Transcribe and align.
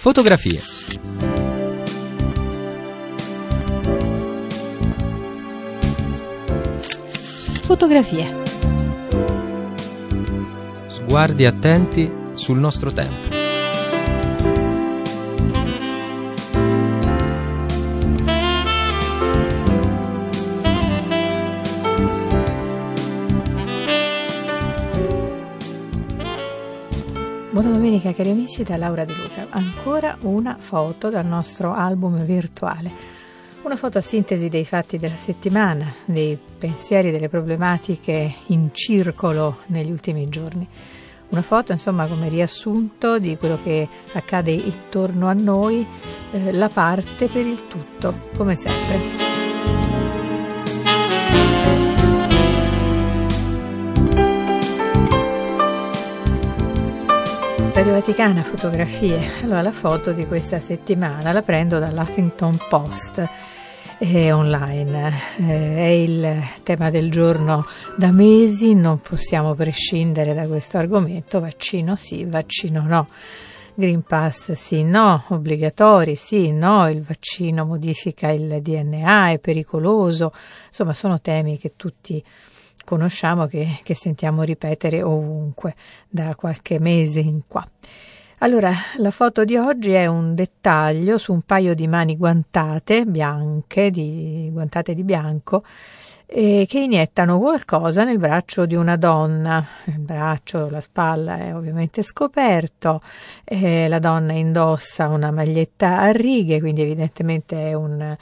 Fotografie. 0.00 0.60
Fotografie. 7.64 8.42
Sguardi 10.86 11.46
attenti 11.46 12.08
sul 12.34 12.58
nostro 12.58 12.92
tempo. 12.92 13.37
Domenica 27.98 28.12
cari 28.12 28.30
amici 28.30 28.62
da 28.62 28.76
Laura 28.76 29.04
De 29.04 29.12
Luca. 29.12 29.46
Ancora 29.50 30.16
una 30.22 30.56
foto 30.58 31.10
dal 31.10 31.26
nostro 31.26 31.72
album 31.72 32.24
virtuale. 32.24 33.16
Una 33.62 33.76
foto 33.76 33.98
a 33.98 34.00
sintesi 34.00 34.48
dei 34.48 34.64
fatti 34.64 34.98
della 34.98 35.16
settimana, 35.16 35.92
dei 36.04 36.38
pensieri, 36.58 37.10
delle 37.10 37.28
problematiche 37.28 38.36
in 38.46 38.70
circolo 38.72 39.58
negli 39.66 39.90
ultimi 39.90 40.28
giorni. 40.28 40.66
Una 41.30 41.42
foto, 41.42 41.72
insomma, 41.72 42.06
come 42.06 42.28
riassunto 42.28 43.18
di 43.18 43.36
quello 43.36 43.58
che 43.62 43.88
accade 44.12 44.52
intorno 44.52 45.26
a 45.26 45.32
noi, 45.32 45.84
eh, 46.30 46.52
la 46.52 46.68
parte 46.68 47.26
per 47.26 47.44
il 47.44 47.66
tutto, 47.66 48.14
come 48.36 48.54
sempre. 48.54 49.26
Radio 57.78 57.92
Vaticana 57.92 58.42
Fotografie. 58.42 59.44
Allora, 59.44 59.62
la 59.62 59.70
foto 59.70 60.10
di 60.10 60.26
questa 60.26 60.58
settimana 60.58 61.30
la 61.30 61.42
prendo 61.42 61.78
dall'Huffington 61.78 62.58
Post 62.68 63.24
eh, 63.98 64.32
online. 64.32 65.12
Eh, 65.38 65.76
è 65.76 65.86
il 65.86 66.42
tema 66.64 66.90
del 66.90 67.08
giorno 67.08 67.64
da 67.96 68.10
mesi, 68.10 68.74
non 68.74 69.00
possiamo 69.00 69.54
prescindere 69.54 70.34
da 70.34 70.48
questo 70.48 70.76
argomento. 70.76 71.38
Vaccino 71.38 71.94
sì, 71.94 72.24
vaccino 72.24 72.82
no. 72.82 73.06
Green 73.74 74.02
Pass 74.02 74.50
sì, 74.54 74.82
no, 74.82 75.26
obbligatori 75.28 76.16
sì, 76.16 76.50
no, 76.50 76.90
il 76.90 77.00
vaccino 77.00 77.64
modifica 77.64 78.28
il 78.30 78.60
DNA, 78.60 79.30
è 79.30 79.38
pericoloso, 79.38 80.32
insomma 80.66 80.94
sono 80.94 81.20
temi 81.20 81.58
che 81.58 81.74
tutti 81.76 82.20
conosciamo, 82.88 83.46
che, 83.46 83.80
che 83.82 83.94
sentiamo 83.94 84.44
ripetere 84.44 85.02
ovunque 85.02 85.74
da 86.08 86.34
qualche 86.34 86.80
mese 86.80 87.20
in 87.20 87.42
qua. 87.46 87.66
Allora, 88.38 88.72
la 88.96 89.10
foto 89.10 89.44
di 89.44 89.58
oggi 89.58 89.92
è 89.92 90.06
un 90.06 90.34
dettaglio 90.34 91.18
su 91.18 91.34
un 91.34 91.42
paio 91.42 91.74
di 91.74 91.86
mani 91.86 92.16
guantate, 92.16 93.04
bianche, 93.04 93.90
di, 93.90 94.48
guantate 94.50 94.94
di 94.94 95.02
bianco, 95.02 95.64
eh, 96.24 96.64
che 96.66 96.78
iniettano 96.78 97.38
qualcosa 97.38 98.04
nel 98.04 98.18
braccio 98.18 98.64
di 98.64 98.74
una 98.74 98.96
donna. 98.96 99.62
Il 99.84 99.98
braccio, 99.98 100.70
la 100.70 100.80
spalla 100.80 101.36
è 101.36 101.54
ovviamente 101.54 102.02
scoperto, 102.02 103.02
eh, 103.44 103.86
la 103.86 103.98
donna 103.98 104.32
indossa 104.32 105.08
una 105.08 105.30
maglietta 105.30 105.98
a 105.98 106.10
righe, 106.10 106.58
quindi 106.58 106.80
evidentemente 106.80 107.68
è 107.68 107.74
un 107.74 108.16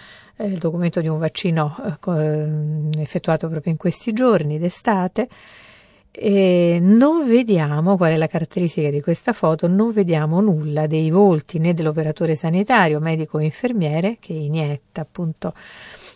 il 0.44 0.58
documento 0.58 1.00
di 1.00 1.08
un 1.08 1.18
vaccino 1.18 1.76
eh, 2.08 3.00
effettuato 3.00 3.48
proprio 3.48 3.72
in 3.72 3.78
questi 3.78 4.12
giorni 4.12 4.58
d'estate. 4.58 5.28
E 6.18 6.78
non 6.80 7.28
vediamo 7.28 7.98
qual 7.98 8.12
è 8.12 8.16
la 8.16 8.26
caratteristica 8.26 8.88
di 8.88 9.02
questa 9.02 9.34
foto, 9.34 9.68
non 9.68 9.92
vediamo 9.92 10.40
nulla 10.40 10.86
dei 10.86 11.10
volti 11.10 11.58
né 11.58 11.74
dell'operatore 11.74 12.36
sanitario, 12.36 13.00
medico 13.00 13.36
o 13.36 13.40
infermiere 13.40 14.16
che 14.18 14.32
inietta 14.32 15.02
appunto, 15.02 15.52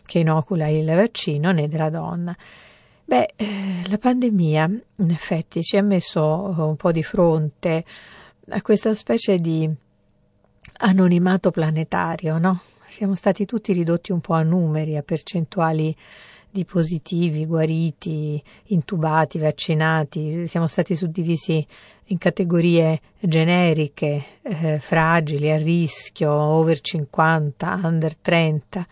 che 0.04 0.20
inocula 0.20 0.68
il 0.68 0.86
vaccino 0.86 1.52
né 1.52 1.68
della 1.68 1.90
donna. 1.90 2.34
Beh, 3.04 3.32
eh, 3.36 3.46
la 3.88 3.98
pandemia 3.98 4.70
in 4.96 5.10
effetti 5.10 5.60
ci 5.62 5.76
ha 5.76 5.82
messo 5.82 6.54
un 6.56 6.76
po' 6.76 6.92
di 6.92 7.02
fronte 7.02 7.84
a 8.48 8.62
questa 8.62 8.94
specie 8.94 9.38
di 9.38 9.68
anonimato 10.78 11.50
planetario, 11.50 12.38
no? 12.38 12.60
Siamo 12.90 13.14
stati 13.14 13.46
tutti 13.46 13.72
ridotti 13.72 14.10
un 14.10 14.20
po' 14.20 14.34
a 14.34 14.42
numeri, 14.42 14.96
a 14.96 15.02
percentuali 15.02 15.96
di 16.50 16.64
positivi, 16.64 17.46
guariti, 17.46 18.42
intubati, 18.64 19.38
vaccinati, 19.38 20.48
siamo 20.48 20.66
stati 20.66 20.96
suddivisi 20.96 21.64
in 22.06 22.18
categorie 22.18 23.00
generiche, 23.20 24.24
eh, 24.42 24.80
fragili, 24.80 25.52
a 25.52 25.56
rischio, 25.56 26.32
over 26.32 26.80
50, 26.80 27.80
under 27.84 28.16
30. 28.16 28.86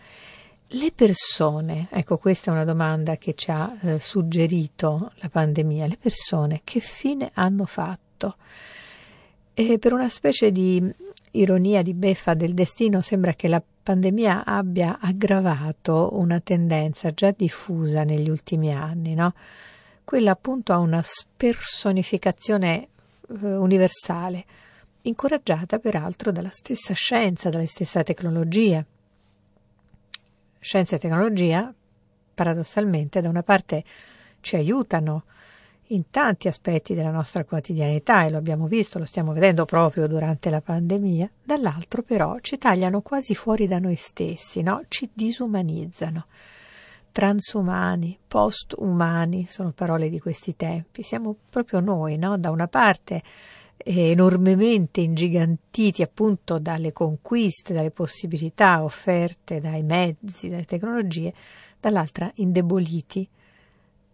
Le 0.73 0.91
persone, 0.95 1.87
ecco 1.91 2.17
questa 2.17 2.51
è 2.51 2.53
una 2.53 2.63
domanda 2.63 3.17
che 3.17 3.33
ci 3.33 3.51
ha 3.51 3.75
eh, 3.81 3.99
suggerito 3.99 5.11
la 5.15 5.27
pandemia, 5.27 5.87
le 5.87 5.97
persone 5.99 6.61
che 6.63 6.79
fine 6.79 7.31
hanno 7.33 7.65
fatto? 7.65 8.37
E 9.53 9.77
per 9.77 9.91
una 9.91 10.07
specie 10.07 10.53
di 10.53 10.81
ironia 11.31 11.81
di 11.81 11.93
beffa 11.93 12.33
del 12.33 12.53
destino 12.53 13.01
sembra 13.01 13.33
che 13.33 13.49
la 13.49 13.61
pandemia 13.89 14.45
abbia 14.45 14.99
aggravato 15.01 16.09
una 16.11 16.39
tendenza 16.39 17.09
già 17.09 17.33
diffusa 17.35 18.03
negli 18.03 18.29
ultimi 18.29 18.71
anni, 18.71 19.15
no? 19.15 19.33
quella 20.03 20.29
appunto 20.29 20.73
a 20.73 20.77
una 20.77 21.01
spersonificazione 21.01 22.83
eh, 22.83 23.55
universale, 23.55 24.45
incoraggiata 25.01 25.79
peraltro 25.79 26.31
dalla 26.31 26.51
stessa 26.51 26.93
scienza, 26.93 27.49
dalla 27.49 27.65
stessa 27.65 28.03
tecnologia. 28.03 28.85
Scienza 30.59 30.95
e 30.95 30.99
tecnologia, 30.99 31.73
paradossalmente, 32.35 33.21
da 33.21 33.29
una 33.29 33.41
parte 33.41 33.83
ci 34.41 34.55
aiutano 34.55 35.23
in 35.91 36.09
tanti 36.09 36.47
aspetti 36.47 36.93
della 36.93 37.11
nostra 37.11 37.43
quotidianità 37.43 38.23
e 38.23 38.29
lo 38.29 38.37
abbiamo 38.37 38.67
visto, 38.67 38.99
lo 38.99 39.05
stiamo 39.05 39.33
vedendo 39.33 39.65
proprio 39.65 40.07
durante 40.07 40.49
la 40.49 40.61
pandemia, 40.61 41.29
dall'altro 41.43 42.03
però 42.03 42.37
ci 42.41 42.57
tagliano 42.57 43.01
quasi 43.01 43.33
fuori 43.33 43.67
da 43.67 43.79
noi 43.79 43.95
stessi, 43.95 44.61
no? 44.61 44.83
ci 44.87 45.09
disumanizzano. 45.13 46.25
Transumani, 47.11 48.19
postumani 48.27 49.47
sono 49.49 49.71
parole 49.71 50.09
di 50.09 50.19
questi 50.19 50.55
tempi, 50.55 51.01
siamo 51.01 51.35
proprio 51.49 51.79
noi, 51.79 52.17
no? 52.17 52.37
da 52.37 52.51
una 52.51 52.67
parte 52.67 53.23
enormemente 53.77 55.01
ingigantiti 55.01 56.03
appunto 56.03 56.59
dalle 56.59 56.91
conquiste, 56.91 57.73
dalle 57.73 57.91
possibilità 57.91 58.83
offerte 58.83 59.59
dai 59.59 59.81
mezzi, 59.81 60.49
dalle 60.49 60.65
tecnologie, 60.65 61.33
dall'altra 61.79 62.29
indeboliti 62.35 63.27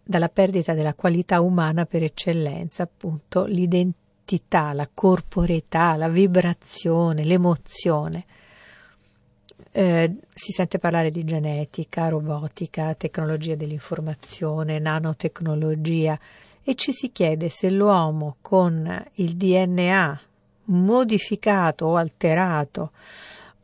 dalla 0.08 0.28
perdita 0.28 0.72
della 0.72 0.94
qualità 0.94 1.40
umana 1.40 1.84
per 1.84 2.04
eccellenza, 2.04 2.84
appunto 2.84 3.44
l'identità, 3.44 4.72
la 4.72 4.88
corporeità, 4.92 5.96
la 5.96 6.08
vibrazione, 6.08 7.24
l'emozione. 7.24 8.24
Eh, 9.72 10.16
si 10.32 10.52
sente 10.52 10.78
parlare 10.78 11.10
di 11.10 11.24
genetica, 11.24 12.08
robotica, 12.08 12.94
tecnologia 12.94 13.56
dell'informazione, 13.56 14.78
nanotecnologia 14.78 16.18
e 16.62 16.74
ci 16.76 16.92
si 16.92 17.10
chiede 17.10 17.48
se 17.48 17.68
l'uomo 17.68 18.36
con 18.40 19.04
il 19.14 19.36
DNA 19.36 20.20
modificato 20.66 21.86
o 21.86 21.96
alterato 21.96 22.92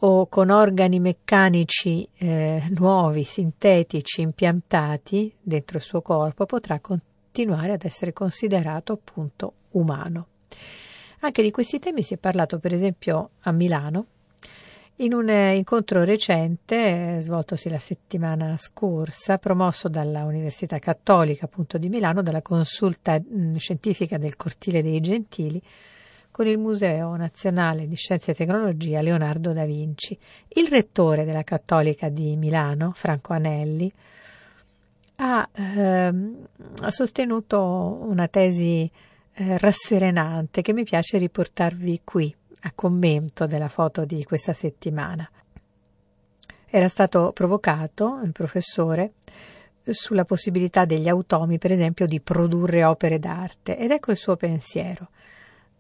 o 0.05 0.27
con 0.27 0.51
organi 0.51 0.99
meccanici 0.99 2.09
eh, 2.19 2.63
nuovi, 2.79 3.23
sintetici, 3.25 4.21
impiantati 4.21 5.33
dentro 5.41 5.79
il 5.79 5.83
suo 5.83 6.03
corpo, 6.03 6.45
potrà 6.45 6.81
continuare 6.81 7.73
ad 7.73 7.85
essere 7.85 8.13
considerato 8.13 8.95
appunto 8.95 9.53
umano. 9.71 10.27
Anche 11.21 11.43
di 11.43 11.53
questi 11.53 11.79
temi 11.79 12.03
si 12.03 12.15
è 12.15 12.17
parlato 12.17 12.59
per 12.59 12.73
esempio 12.73 13.31
a 13.43 13.53
Milano 13.53 14.07
in 14.97 15.15
un 15.15 15.29
eh, 15.29 15.57
incontro 15.57 16.03
recente, 16.05 17.17
eh, 17.17 17.21
svoltosi 17.21 17.69
la 17.69 17.79
settimana 17.79 18.57
scorsa, 18.57 19.39
promosso 19.39 19.89
dalla 19.89 20.25
Università 20.25 20.81
Cattolica 20.81 21.45
appunto 21.45 21.79
di 21.79 21.89
Milano, 21.89 22.23
dalla 22.23 22.43
consulta 22.43 23.19
mh, 23.19 23.55
scientifica 23.57 24.19
del 24.19 24.35
Cortile 24.37 24.83
dei 24.83 25.01
Gentili, 25.01 25.63
con 26.33 26.47
il 26.47 26.59
Museo 26.59 27.15
Nazionale 27.15 27.87
di 27.87 27.95
Scienze 27.95 28.31
e 28.31 28.35
Tecnologia 28.35 29.03
Leonardo 29.03 29.53
da 29.53 29.67
Vinci. 29.67 30.19
Il 30.49 30.67
rettore 30.67 31.25
della 31.25 31.45
Cattolica 31.45 32.09
di 32.09 32.37
Milano, 32.37 32.93
Franco 32.95 33.35
Anelli, 33.35 33.93
ha, 35.17 35.49
ehm, 35.53 36.47
ha 36.81 36.91
sostenuto 36.91 37.99
una 38.09 38.27
tesi 38.29 38.91
eh, 39.35 39.59
rasserenante 39.59 40.63
che 40.63 40.73
mi 40.73 40.85
piace 40.85 41.19
riportarvi 41.19 42.01
qui 42.03 42.35
a 42.63 42.73
commento 42.75 43.47
della 43.47 43.69
foto 43.69 44.07
di 44.07 44.25
questa 44.25 44.55
settimana. 44.55 45.29
Era 46.69 46.89
stato 46.89 47.33
provocato 47.33 48.21
il 48.25 48.33
professore 48.33 49.13
sulla 49.85 50.25
possibilità 50.25 50.87
degli 50.87 51.09
automi, 51.09 51.59
per 51.59 51.73
esempio, 51.73 52.07
di 52.07 52.21
produrre 52.21 52.85
opere 52.85 53.19
d'arte 53.19 53.77
ed 53.77 53.91
ecco 53.91 54.13
il 54.13 54.17
suo 54.17 54.37
pensiero. 54.37 55.09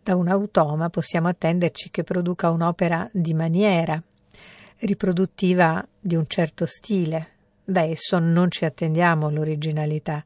Da 0.02 0.16
un 0.16 0.28
automa 0.28 0.90
possiamo 0.90 1.28
attenderci 1.28 1.90
che 1.90 2.02
produca 2.02 2.50
un'opera 2.50 3.08
di 3.12 3.34
maniera, 3.34 4.02
riproduttiva 4.78 5.86
di 5.98 6.16
un 6.16 6.26
certo 6.26 6.66
stile. 6.66 7.28
Da 7.64 7.82
esso 7.82 8.18
non 8.18 8.50
ci 8.50 8.64
attendiamo 8.64 9.30
l'originalità. 9.30 10.24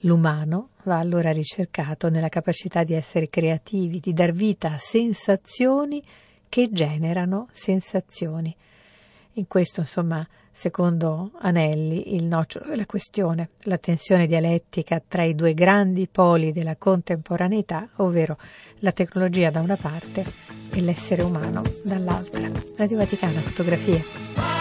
L'umano 0.00 0.68
va 0.84 0.98
allora 0.98 1.32
ricercato 1.32 2.08
nella 2.08 2.28
capacità 2.28 2.84
di 2.84 2.94
essere 2.94 3.28
creativi, 3.28 3.98
di 3.98 4.12
dar 4.12 4.30
vita 4.30 4.72
a 4.72 4.78
sensazioni 4.78 6.02
che 6.48 6.68
generano 6.70 7.48
sensazioni. 7.50 8.54
In 9.32 9.48
questo, 9.48 9.80
insomma, 9.80 10.26
secondo 10.52 11.32
Anelli, 11.40 12.14
il 12.14 12.24
nocciolo 12.24 12.66
della 12.68 12.86
questione, 12.86 13.50
la 13.62 13.76
tensione 13.76 14.26
dialettica 14.26 15.02
tra 15.06 15.24
i 15.24 15.34
due 15.34 15.52
grandi 15.52 16.06
poli 16.06 16.52
della 16.52 16.76
contemporaneità, 16.76 17.88
ovvero 17.96 18.38
la 18.80 18.92
tecnologia 18.92 19.50
da 19.50 19.60
una 19.60 19.76
parte 19.76 20.24
e 20.70 20.80
l'essere 20.80 21.22
umano 21.22 21.62
dall'altra. 21.84 22.50
Radio 22.76 22.98
Vaticana, 22.98 23.40
fotografie. 23.40 24.55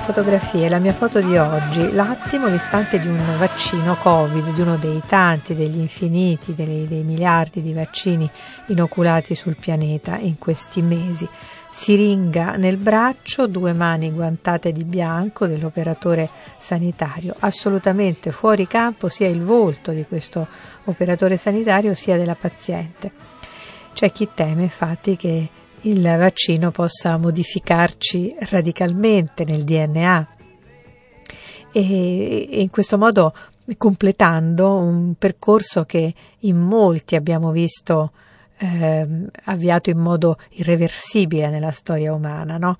Fotografie, 0.00 0.68
la 0.68 0.78
mia 0.78 0.92
foto 0.92 1.20
di 1.20 1.36
oggi, 1.36 1.92
l'attimo, 1.92 2.48
l'istante 2.48 2.98
di 2.98 3.06
un 3.06 3.38
vaccino 3.38 3.94
Covid, 3.94 4.54
di 4.54 4.60
uno 4.60 4.76
dei 4.76 5.00
tanti, 5.06 5.54
degli 5.54 5.78
infiniti, 5.78 6.54
dei, 6.54 6.88
dei 6.88 7.02
miliardi 7.02 7.62
di 7.62 7.72
vaccini 7.72 8.28
inoculati 8.66 9.36
sul 9.36 9.56
pianeta 9.56 10.16
in 10.16 10.36
questi 10.38 10.82
mesi. 10.82 11.28
Siringa 11.70 12.56
nel 12.56 12.76
braccio, 12.76 13.46
due 13.46 13.72
mani 13.72 14.10
guantate 14.10 14.72
di 14.72 14.84
bianco 14.84 15.46
dell'operatore 15.46 16.28
sanitario. 16.58 17.36
Assolutamente 17.38 18.32
fuori 18.32 18.66
campo 18.66 19.08
sia 19.08 19.28
il 19.28 19.42
volto 19.42 19.92
di 19.92 20.04
questo 20.06 20.46
operatore 20.84 21.36
sanitario 21.36 21.94
sia 21.94 22.16
della 22.16 22.36
paziente. 22.38 23.12
C'è 23.92 24.10
chi 24.10 24.28
teme 24.34 24.62
infatti 24.62 25.16
che 25.16 25.48
il 25.82 26.02
vaccino 26.02 26.70
possa 26.70 27.16
modificarci 27.16 28.34
radicalmente 28.50 29.44
nel 29.44 29.64
DNA 29.64 30.28
e, 31.72 32.48
in 32.50 32.70
questo 32.70 32.98
modo 32.98 33.32
completando 33.76 34.74
un 34.74 35.14
percorso 35.14 35.84
che 35.84 36.12
in 36.40 36.58
molti 36.58 37.14
abbiamo 37.14 37.52
visto 37.52 38.10
eh, 38.58 39.06
avviato 39.44 39.90
in 39.90 39.98
modo 39.98 40.38
irreversibile 40.50 41.48
nella 41.48 41.70
storia 41.70 42.12
umana, 42.12 42.58
no? 42.58 42.76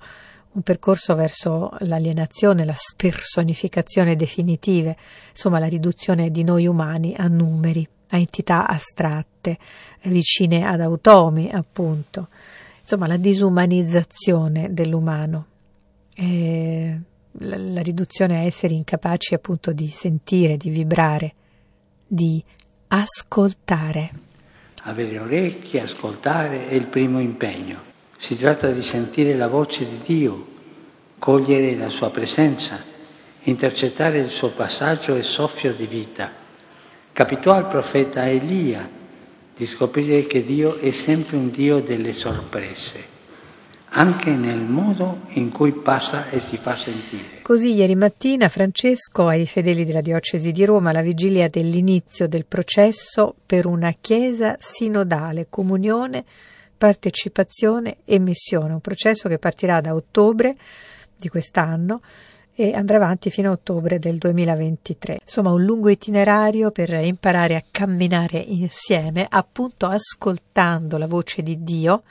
un 0.53 0.61
percorso 0.61 1.15
verso 1.15 1.71
l'alienazione, 1.79 2.65
la 2.65 2.75
spersonificazione 2.75 4.17
definitive, 4.17 4.97
insomma 5.31 5.59
la 5.59 5.67
riduzione 5.67 6.29
di 6.29 6.43
noi 6.43 6.67
umani 6.67 7.15
a 7.17 7.27
numeri, 7.27 7.87
a 8.09 8.17
entità 8.17 8.67
astratte, 8.67 9.57
vicine 10.03 10.65
ad 10.65 10.81
automi, 10.81 11.49
appunto 11.49 12.27
insomma 12.91 13.07
la 13.07 13.15
disumanizzazione 13.15 14.73
dell'umano, 14.73 15.45
eh, 16.13 16.99
la, 17.39 17.55
la 17.55 17.81
riduzione 17.81 18.35
a 18.35 18.41
esseri 18.41 18.75
incapaci 18.75 19.33
appunto 19.33 19.71
di 19.71 19.87
sentire, 19.87 20.57
di 20.57 20.69
vibrare, 20.69 21.33
di 22.05 22.43
ascoltare. 22.89 24.11
Avere 24.83 25.19
orecchie, 25.19 25.83
ascoltare 25.83 26.67
è 26.67 26.73
il 26.73 26.87
primo 26.87 27.21
impegno. 27.21 27.79
Si 28.17 28.35
tratta 28.35 28.69
di 28.71 28.81
sentire 28.81 29.35
la 29.35 29.47
voce 29.47 29.87
di 29.87 30.01
Dio, 30.03 30.47
cogliere 31.17 31.77
la 31.77 31.87
sua 31.87 32.09
presenza, 32.09 32.77
intercettare 33.43 34.19
il 34.19 34.29
suo 34.29 34.51
passaggio 34.51 35.15
e 35.15 35.23
soffio 35.23 35.73
di 35.73 35.87
vita. 35.87 36.29
Capitò 37.13 37.53
al 37.53 37.69
profeta 37.69 38.29
Elia 38.29 38.99
di 39.61 39.67
scoprire 39.67 40.25
che 40.25 40.43
Dio 40.43 40.79
è 40.79 40.89
sempre 40.89 41.37
un 41.37 41.51
Dio 41.51 41.81
delle 41.81 42.13
sorprese, 42.13 42.99
anche 43.89 44.31
nel 44.31 44.59
modo 44.59 45.19
in 45.33 45.51
cui 45.51 45.71
passa 45.71 46.31
e 46.31 46.39
si 46.39 46.57
fa 46.57 46.75
sentire. 46.75 47.43
Così 47.43 47.75
ieri 47.75 47.93
mattina 47.93 48.49
Francesco 48.49 49.27
ai 49.27 49.45
fedeli 49.45 49.85
della 49.85 50.01
diocesi 50.01 50.51
di 50.51 50.65
Roma 50.65 50.91
la 50.91 51.03
vigilia 51.03 51.47
dell'inizio 51.47 52.27
del 52.27 52.47
processo 52.47 53.35
per 53.45 53.67
una 53.67 53.93
chiesa 54.01 54.55
sinodale, 54.57 55.45
comunione, 55.47 56.23
partecipazione 56.75 57.97
e 58.03 58.17
missione, 58.17 58.73
un 58.73 58.81
processo 58.81 59.29
che 59.29 59.37
partirà 59.37 59.79
da 59.79 59.93
ottobre 59.93 60.55
di 61.15 61.29
quest'anno 61.29 62.01
e 62.61 62.73
andrà 62.73 62.97
avanti 62.97 63.29
fino 63.29 63.49
a 63.49 63.53
ottobre 63.53 63.97
del 63.97 64.17
2023. 64.17 65.19
Insomma, 65.21 65.51
un 65.51 65.63
lungo 65.63 65.89
itinerario 65.89 66.71
per 66.71 66.91
imparare 66.93 67.55
a 67.55 67.63
camminare 67.69 68.37
insieme, 68.37 69.25
appunto 69.27 69.87
ascoltando 69.87 70.97
la 70.97 71.07
voce 71.07 71.41
di 71.41 71.63
Dio, 71.63 72.03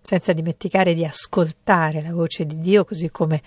senza 0.00 0.32
dimenticare 0.32 0.94
di 0.94 1.04
ascoltare 1.04 2.00
la 2.02 2.12
voce 2.12 2.46
di 2.46 2.58
Dio, 2.58 2.84
così 2.84 3.10
come 3.10 3.42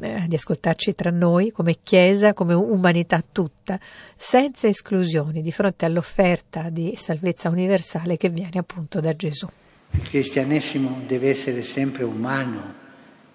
eh, 0.00 0.24
di 0.26 0.34
ascoltarci 0.34 0.94
tra 0.94 1.10
noi 1.10 1.52
come 1.52 1.78
Chiesa, 1.82 2.32
come 2.32 2.54
umanità 2.54 3.22
tutta, 3.30 3.78
senza 4.16 4.66
esclusioni, 4.66 5.40
di 5.40 5.52
fronte 5.52 5.84
all'offerta 5.84 6.68
di 6.68 6.94
salvezza 6.96 7.48
universale 7.48 8.16
che 8.16 8.28
viene 8.28 8.58
appunto 8.58 8.98
da 8.98 9.14
Gesù. 9.14 9.46
Il 9.92 10.02
cristianesimo 10.02 11.02
deve 11.06 11.30
essere 11.30 11.62
sempre 11.62 12.02
umano, 12.02 12.74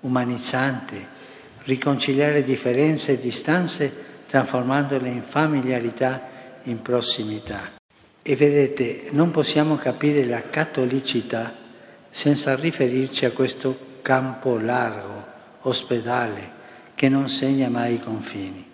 umanizzante, 0.02 1.18
riconciliare 1.70 2.44
differenze 2.44 3.14
e 3.14 3.20
distanze 3.20 3.94
trasformandole 4.28 5.08
in 5.08 5.22
familiarità, 5.22 6.28
in 6.64 6.82
prossimità. 6.82 7.78
E 8.22 8.36
vedete, 8.36 9.10
non 9.12 9.30
possiamo 9.30 9.76
capire 9.76 10.26
la 10.26 10.50
cattolicità 10.50 11.56
senza 12.10 12.56
riferirci 12.56 13.26
a 13.26 13.32
questo 13.32 13.98
campo 14.02 14.58
largo, 14.58 15.26
ospedale, 15.62 16.58
che 16.96 17.08
non 17.08 17.30
segna 17.30 17.70
mai 17.70 17.96
i 17.96 18.00
confini. 18.00 18.66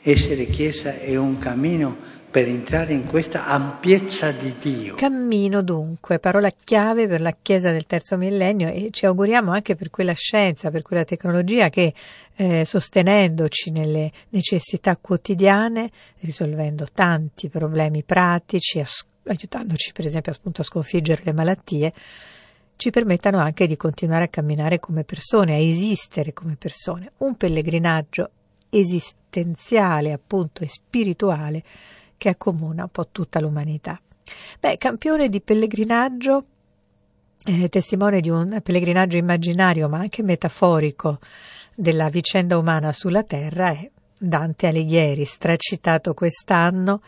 Essere 0.00 0.46
Chiesa 0.46 0.98
è 0.98 1.14
un 1.16 1.38
cammino 1.38 1.96
per 2.32 2.48
entrare 2.48 2.94
in 2.94 3.06
questa 3.06 3.44
ampiezza 3.44 4.32
di 4.32 4.54
Dio. 4.58 4.94
Cammino 4.94 5.60
dunque, 5.60 6.18
parola 6.18 6.50
chiave 6.50 7.06
per 7.06 7.20
la 7.20 7.36
Chiesa 7.40 7.70
del 7.70 7.84
terzo 7.84 8.16
millennio 8.16 8.68
e 8.68 8.88
ci 8.90 9.04
auguriamo 9.04 9.52
anche 9.52 9.74
per 9.74 9.90
quella 9.90 10.14
scienza, 10.14 10.70
per 10.70 10.80
quella 10.80 11.04
tecnologia 11.04 11.68
che 11.68 11.92
eh, 12.34 12.64
sostenendoci 12.64 13.70
nelle 13.70 14.10
necessità 14.30 14.96
quotidiane, 14.96 15.90
risolvendo 16.20 16.86
tanti 16.90 17.50
problemi 17.50 18.02
pratici, 18.02 18.80
as- 18.80 19.06
aiutandoci 19.26 19.92
per 19.92 20.06
esempio 20.06 20.32
appunto 20.32 20.62
a 20.62 20.64
sconfiggere 20.64 21.20
le 21.24 21.34
malattie, 21.34 21.92
ci 22.76 22.88
permettano 22.88 23.40
anche 23.40 23.66
di 23.66 23.76
continuare 23.76 24.24
a 24.24 24.28
camminare 24.28 24.80
come 24.80 25.04
persone, 25.04 25.52
a 25.52 25.58
esistere 25.58 26.32
come 26.32 26.56
persone. 26.56 27.12
Un 27.18 27.36
pellegrinaggio 27.36 28.30
esistenziale 28.70 30.12
appunto 30.12 30.64
e 30.64 30.68
spirituale 30.68 31.62
che 32.22 32.28
accomuna 32.28 32.84
un 32.84 32.88
po' 32.88 33.08
tutta 33.10 33.40
l'umanità. 33.40 34.00
Beh, 34.60 34.78
campione 34.78 35.28
di 35.28 35.40
pellegrinaggio, 35.40 36.44
eh, 37.44 37.68
testimone 37.68 38.20
di 38.20 38.30
un 38.30 38.60
pellegrinaggio 38.62 39.16
immaginario 39.16 39.88
ma 39.88 39.98
anche 39.98 40.22
metaforico 40.22 41.18
della 41.74 42.08
vicenda 42.10 42.58
umana 42.58 42.92
sulla 42.92 43.24
Terra 43.24 43.70
è 43.70 43.90
Dante 44.16 44.68
Alighieri, 44.68 45.24
stracitato 45.24 46.14
quest'anno 46.14 47.02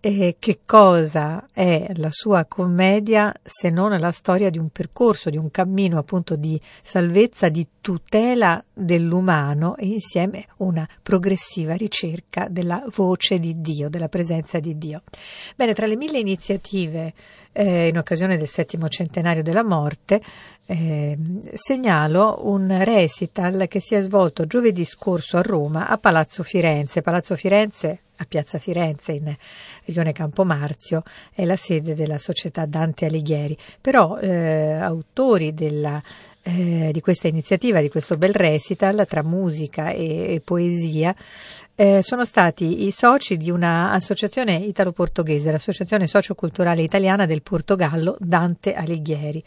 eh, 0.00 0.36
che 0.38 0.60
cosa 0.64 1.46
è 1.52 1.90
la 1.96 2.08
sua 2.10 2.46
commedia 2.46 3.34
se 3.42 3.68
non 3.68 3.98
la 3.98 4.10
storia 4.10 4.48
di 4.48 4.58
un 4.58 4.70
percorso, 4.70 5.28
di 5.28 5.36
un 5.36 5.50
cammino 5.50 5.98
appunto 5.98 6.36
di 6.36 6.60
salvezza, 6.82 7.50
di 7.50 7.66
tutela 7.80 8.62
dell'umano 8.72 9.76
e 9.76 9.86
insieme 9.86 10.46
una 10.58 10.88
progressiva 11.02 11.74
ricerca 11.74 12.48
della 12.48 12.82
voce 12.94 13.38
di 13.38 13.60
Dio, 13.60 13.90
della 13.90 14.08
presenza 14.08 14.58
di 14.58 14.78
Dio. 14.78 15.02
Bene, 15.54 15.74
tra 15.74 15.86
le 15.86 15.96
mille 15.96 16.18
iniziative 16.18 17.12
eh, 17.52 17.88
in 17.88 17.98
occasione 17.98 18.38
del 18.38 18.48
settimo 18.48 18.88
centenario 18.88 19.42
della 19.42 19.64
morte, 19.64 20.22
eh, 20.66 21.18
segnalo 21.52 22.40
un 22.44 22.84
recital 22.84 23.66
che 23.68 23.80
si 23.80 23.94
è 23.94 24.00
svolto 24.00 24.46
giovedì 24.46 24.84
scorso 24.84 25.36
a 25.36 25.42
Roma 25.42 25.88
a 25.88 25.98
Palazzo 25.98 26.42
Firenze. 26.42 27.02
Palazzo 27.02 27.34
Firenze 27.34 28.00
a 28.20 28.24
Piazza 28.28 28.58
Firenze 28.58 29.12
in 29.12 29.34
Rione 29.86 30.12
Campomarzio 30.12 31.02
è 31.32 31.44
la 31.44 31.56
sede 31.56 31.94
della 31.94 32.18
società 32.18 32.66
Dante 32.66 33.06
Alighieri. 33.06 33.56
Però 33.80 34.18
eh, 34.18 34.72
autori 34.72 35.54
della, 35.54 36.00
eh, 36.42 36.90
di 36.92 37.00
questa 37.00 37.28
iniziativa, 37.28 37.80
di 37.80 37.88
questo 37.88 38.16
bel 38.16 38.34
recital 38.34 39.06
tra 39.08 39.22
musica 39.22 39.90
e, 39.90 40.34
e 40.34 40.40
poesia, 40.40 41.14
eh, 41.74 42.02
sono 42.02 42.24
stati 42.26 42.86
i 42.86 42.90
soci 42.90 43.38
di 43.38 43.50
un'associazione 43.50 44.54
italo-portoghese, 44.54 45.50
l'Associazione 45.50 46.06
Socioculturale 46.06 46.82
Italiana 46.82 47.24
del 47.24 47.42
Portogallo 47.42 48.16
Dante 48.20 48.74
Alighieri. 48.74 49.42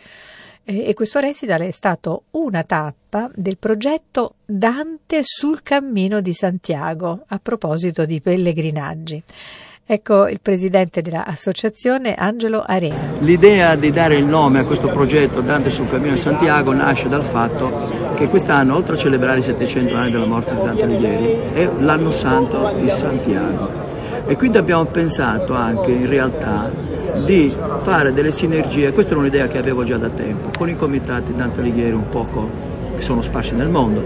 E 0.66 0.94
questo 0.94 1.20
recital 1.20 1.60
è 1.62 1.72
stato 1.72 2.24
una 2.32 2.64
tappa 2.64 3.30
del 3.36 3.58
progetto 3.58 4.36
Dante 4.46 5.20
sul 5.22 5.62
cammino 5.62 6.22
di 6.22 6.34
Santiago 6.34 7.24
a 7.28 7.40
proposito 7.44 8.06
di 8.06 8.22
pellegrinaggi. 8.22 9.22
Ecco 9.86 10.30
il 10.30 10.40
presidente 10.40 11.02
dell'associazione 11.02 12.14
Angelo 12.14 12.64
Arena. 12.66 13.12
L'idea 13.20 13.76
di 13.76 13.92
dare 13.92 14.16
il 14.16 14.24
nome 14.24 14.60
a 14.60 14.66
questo 14.66 14.88
progetto 14.88 15.42
Dante 15.42 15.70
sul 15.70 15.90
cammino 15.90 16.14
di 16.14 16.20
Santiago 16.20 16.72
nasce 16.72 17.10
dal 17.10 17.26
fatto 17.26 18.14
che 18.16 18.30
quest'anno, 18.30 18.76
oltre 18.76 18.96
a 18.96 18.98
celebrare 18.98 19.40
i 19.40 19.44
700 19.44 19.96
anni 19.96 20.12
della 20.12 20.26
morte 20.26 20.56
di 20.56 20.62
Dante 20.62 20.84
Alighieri, 20.84 21.52
è 21.52 21.70
l'anno 21.80 22.12
santo 22.12 22.74
di 22.80 22.88
Santiago. 22.88 23.70
E 24.26 24.38
quindi 24.38 24.58
abbiamo 24.58 24.86
pensato 24.86 25.54
anche 25.54 25.92
in 25.92 26.08
realtà 26.08 26.72
di 27.26 27.54
fare 27.80 28.14
delle 28.14 28.32
sinergie, 28.32 28.92
questa 28.92 29.14
è 29.14 29.18
un'idea 29.18 29.48
che 29.48 29.58
avevo 29.58 29.84
già 29.84 29.98
da 29.98 30.10
tempo, 30.10 30.50
con 30.58 30.70
i 30.70 30.76
comitati 30.76 31.34
Dante 31.34 31.60
Alighieri 31.60 31.94
un 31.94 32.10
poco 32.10 32.50
che 32.96 33.02
sono 33.02 33.22
sparsi 33.22 33.54
nel 33.56 33.70
mondo. 33.70 34.02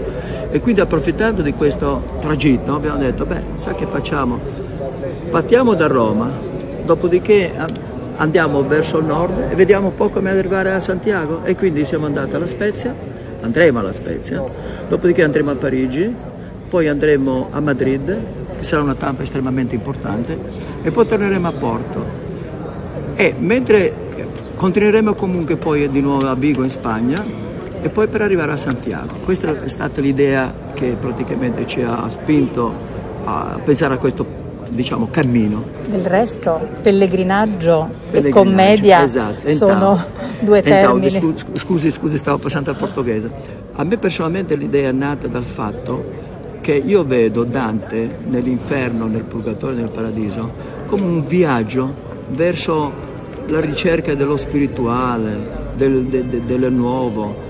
E 0.50 0.60
quindi 0.60 0.80
approfittando 0.80 1.42
di 1.42 1.52
questo 1.52 2.02
tragitto 2.20 2.74
abbiamo 2.74 2.98
detto, 2.98 3.26
beh, 3.26 3.42
sa 3.54 3.74
che 3.74 3.86
facciamo? 3.86 4.38
Partiamo 5.30 5.74
da 5.74 5.86
Roma, 5.86 6.30
dopodiché 6.84 7.52
andiamo 8.16 8.62
verso 8.62 8.98
il 8.98 9.04
nord 9.04 9.50
e 9.50 9.54
vediamo 9.54 9.88
un 9.88 9.94
po' 9.94 10.08
come 10.08 10.30
arrivare 10.30 10.72
a 10.72 10.80
Santiago 10.80 11.44
e 11.44 11.54
quindi 11.54 11.84
siamo 11.84 12.06
andati 12.06 12.34
alla 12.34 12.46
Spezia, 12.46 12.94
andremo 13.40 13.78
alla 13.78 13.92
Spezia, 13.92 14.42
dopodiché 14.88 15.22
andremo 15.22 15.50
a 15.50 15.54
Parigi, 15.54 16.14
poi 16.68 16.88
andremo 16.88 17.48
a 17.50 17.60
Madrid, 17.60 18.16
che 18.56 18.64
sarà 18.64 18.82
una 18.82 18.94
tappa 18.94 19.22
estremamente 19.22 19.74
importante, 19.74 20.36
e 20.82 20.90
poi 20.90 21.06
torneremo 21.06 21.46
a 21.46 21.52
Porto 21.52 22.17
e 23.18 23.34
mentre 23.36 23.92
continueremo 24.54 25.12
comunque 25.14 25.56
poi 25.56 25.88
di 25.90 26.00
nuovo 26.00 26.28
a 26.28 26.36
Vigo 26.36 26.62
in 26.62 26.70
Spagna 26.70 27.20
e 27.82 27.88
poi 27.88 28.06
per 28.06 28.22
arrivare 28.22 28.52
a 28.52 28.56
Santiago. 28.56 29.16
Questa 29.24 29.64
è 29.64 29.68
stata 29.68 30.00
l'idea 30.00 30.54
che 30.72 30.96
praticamente 31.00 31.66
ci 31.66 31.82
ha 31.82 32.08
spinto 32.10 32.72
a 33.24 33.60
pensare 33.64 33.94
a 33.94 33.96
questo 33.96 34.24
diciamo, 34.68 35.08
cammino. 35.10 35.64
Del 35.88 36.06
resto, 36.06 36.60
pellegrinaggio, 36.80 37.88
pellegrinaggio 38.08 38.28
e 38.28 38.30
commedia 38.30 39.02
esatto. 39.02 39.48
sono 39.48 40.00
due 40.38 40.62
termini. 40.62 41.10
Scusi, 41.54 41.90
scusi, 41.90 42.16
stavo 42.18 42.38
passando 42.38 42.70
al 42.70 42.76
portoghese. 42.76 43.30
A 43.72 43.82
me 43.82 43.96
personalmente 43.96 44.54
l'idea 44.54 44.90
è 44.90 44.92
nata 44.92 45.26
dal 45.26 45.42
fatto 45.42 46.26
che 46.60 46.74
io 46.74 47.02
vedo 47.02 47.42
Dante 47.42 48.18
nell'inferno, 48.28 49.08
nel 49.08 49.24
purgatorio 49.24 49.74
nel 49.74 49.90
paradiso 49.90 50.76
come 50.86 51.02
un 51.02 51.26
viaggio 51.26 52.06
verso 52.30 53.07
la 53.48 53.60
ricerca 53.60 54.14
dello 54.14 54.36
spirituale, 54.36 55.72
del, 55.74 56.04
de, 56.04 56.26
de, 56.26 56.44
del 56.44 56.72
nuovo. 56.72 57.46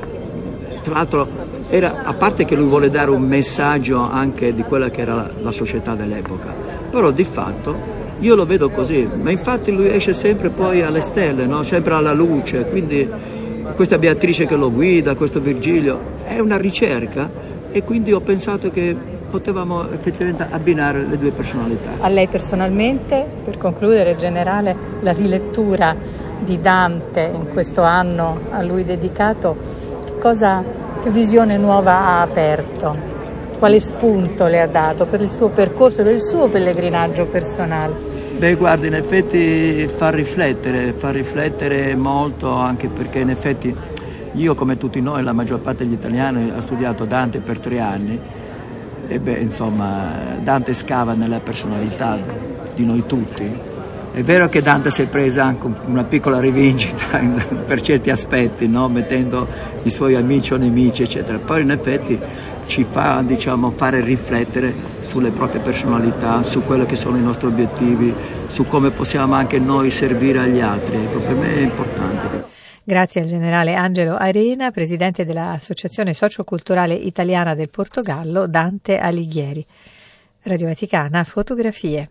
Tra 0.82 0.94
l'altro, 0.94 1.26
era, 1.68 2.02
a 2.04 2.14
parte 2.14 2.44
che 2.44 2.54
lui 2.54 2.68
vuole 2.68 2.90
dare 2.90 3.10
un 3.10 3.22
messaggio 3.22 4.00
anche 4.00 4.54
di 4.54 4.62
quella 4.62 4.90
che 4.90 5.02
era 5.02 5.14
la, 5.14 5.30
la 5.42 5.52
società 5.52 5.94
dell'epoca, 5.94 6.54
però 6.90 7.10
di 7.10 7.24
fatto 7.24 7.96
io 8.20 8.34
lo 8.34 8.46
vedo 8.46 8.68
così, 8.70 9.08
ma 9.20 9.30
infatti 9.30 9.72
lui 9.72 9.92
esce 9.92 10.12
sempre 10.12 10.50
poi 10.50 10.82
alle 10.82 11.02
stelle, 11.02 11.46
no? 11.46 11.62
sempre 11.62 11.94
alla 11.94 12.12
luce, 12.12 12.64
quindi 12.66 13.08
questa 13.74 13.98
Beatrice 13.98 14.46
che 14.46 14.56
lo 14.56 14.72
guida, 14.72 15.14
questo 15.14 15.40
Virgilio, 15.40 16.00
è 16.24 16.38
una 16.38 16.56
ricerca 16.56 17.30
e 17.70 17.84
quindi 17.84 18.12
ho 18.12 18.20
pensato 18.20 18.70
che 18.70 18.96
potevamo 19.28 19.90
effettivamente 19.90 20.46
abbinare 20.48 21.04
le 21.04 21.18
due 21.18 21.30
personalità. 21.30 21.90
A 22.00 22.08
lei 22.08 22.26
personalmente, 22.26 23.26
per 23.44 23.58
concludere, 23.58 24.16
generale, 24.16 24.74
la 25.00 25.12
rilettura 25.12 25.94
di 26.40 26.60
Dante 26.60 27.20
in 27.22 27.48
questo 27.52 27.82
anno 27.82 28.40
a 28.50 28.62
lui 28.62 28.84
dedicato, 28.84 29.56
cosa, 30.20 30.62
che 31.02 31.10
visione 31.10 31.56
nuova 31.56 31.98
ha 31.98 32.20
aperto? 32.22 33.16
Quale 33.58 33.80
spunto 33.80 34.46
le 34.46 34.60
ha 34.60 34.66
dato 34.68 35.06
per 35.06 35.20
il 35.20 35.30
suo 35.30 35.48
percorso, 35.48 36.02
per 36.02 36.12
il 36.12 36.22
suo 36.22 36.48
pellegrinaggio 36.48 37.26
personale? 37.26 38.06
Beh, 38.38 38.54
guarda, 38.54 38.86
in 38.86 38.94
effetti 38.94 39.88
fa 39.88 40.10
riflettere, 40.10 40.92
fa 40.92 41.10
riflettere 41.10 41.96
molto 41.96 42.52
anche 42.52 42.86
perché 42.86 43.18
in 43.18 43.30
effetti 43.30 43.74
io 44.34 44.54
come 44.54 44.76
tutti 44.76 45.00
noi, 45.00 45.24
la 45.24 45.32
maggior 45.32 45.58
parte 45.58 45.84
degli 45.84 45.94
italiani, 45.94 46.52
ha 46.54 46.60
studiato 46.60 47.04
Dante 47.04 47.40
per 47.40 47.58
tre 47.58 47.80
anni 47.80 48.20
e 49.08 49.18
beh, 49.18 49.38
insomma, 49.38 50.36
Dante 50.42 50.74
scava 50.74 51.14
nella 51.14 51.40
personalità 51.40 52.18
di 52.74 52.84
noi 52.84 53.04
tutti. 53.06 53.76
È 54.12 54.22
vero 54.22 54.48
che 54.48 54.60
Dante 54.60 54.90
si 54.90 55.02
è 55.02 55.06
presa 55.06 55.44
anche 55.44 55.66
una 55.86 56.04
piccola 56.04 56.40
rivincita 56.40 57.18
per 57.66 57.80
certi 57.80 58.10
aspetti, 58.10 58.68
no? 58.68 58.88
mettendo 58.88 59.46
i 59.82 59.90
suoi 59.90 60.14
amici 60.14 60.52
o 60.52 60.56
nemici, 60.56 61.04
eccetera. 61.04 61.38
Poi 61.38 61.62
in 61.62 61.70
effetti 61.70 62.18
ci 62.66 62.84
fa 62.84 63.22
diciamo, 63.24 63.70
fare 63.70 64.02
riflettere 64.02 64.74
sulle 65.02 65.30
proprie 65.30 65.60
personalità, 65.60 66.42
su 66.42 66.62
quelli 66.62 66.84
che 66.84 66.96
sono 66.96 67.16
i 67.16 67.22
nostri 67.22 67.46
obiettivi, 67.46 68.12
su 68.48 68.66
come 68.66 68.90
possiamo 68.90 69.34
anche 69.34 69.58
noi 69.58 69.90
servire 69.90 70.40
agli 70.40 70.60
altri. 70.60 70.96
Ecco, 70.96 71.20
per 71.20 71.34
me 71.34 71.54
è 71.54 71.60
importante. 71.60 72.37
Grazie 72.88 73.20
al 73.20 73.26
generale 73.26 73.74
Angelo 73.74 74.16
Arena, 74.16 74.70
presidente 74.70 75.26
dell'Associazione 75.26 76.14
Socioculturale 76.14 76.94
Italiana 76.94 77.54
del 77.54 77.68
Portogallo, 77.68 78.46
Dante 78.46 78.96
Alighieri. 78.96 79.62
Radio 80.44 80.68
Vaticana, 80.68 81.22
fotografie. 81.24 82.08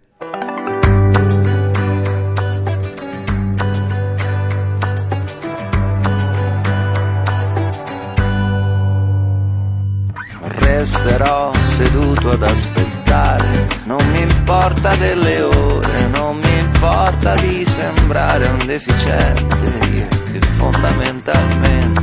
Resterò 10.43 11.51
seduto 11.55 12.27
ad 12.27 12.43
aspettare, 12.43 13.67
non 13.85 13.97
mi 14.11 14.21
importa 14.21 14.95
delle 14.97 15.41
ore, 15.41 16.07
non 16.09 16.37
mi 16.37 16.66
importa 16.77 17.33
di 17.37 17.65
sembrare 17.65 18.45
un 18.45 18.65
deficiente 18.67 20.07
che 20.31 20.39
fondamentalmente 20.57 22.01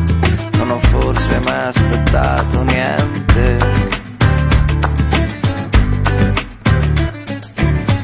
non 0.58 0.70
ho 0.72 0.78
forse 0.80 1.38
mai 1.44 1.66
aspettato 1.68 2.62
niente. 2.64 3.58